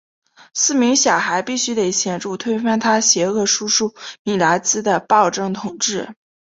[0.55, 3.93] 四名小孩必须得协助推翻他邪恶叔叔
[4.23, 6.15] 米拉兹的暴政统治。